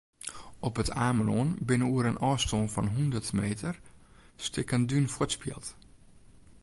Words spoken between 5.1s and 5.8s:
fuortspield.